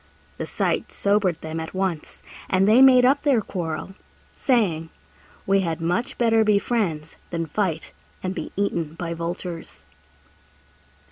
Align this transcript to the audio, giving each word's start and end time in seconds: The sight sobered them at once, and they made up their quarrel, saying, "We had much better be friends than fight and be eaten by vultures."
The 0.39 0.47
sight 0.47 0.91
sobered 0.91 1.39
them 1.41 1.59
at 1.59 1.75
once, 1.75 2.23
and 2.49 2.67
they 2.67 2.81
made 2.81 3.05
up 3.05 3.21
their 3.21 3.39
quarrel, 3.39 3.93
saying, 4.35 4.89
"We 5.45 5.59
had 5.59 5.79
much 5.79 6.17
better 6.17 6.43
be 6.43 6.57
friends 6.57 7.17
than 7.29 7.45
fight 7.45 7.91
and 8.23 8.33
be 8.33 8.51
eaten 8.55 8.95
by 8.95 9.13
vultures." 9.13 9.85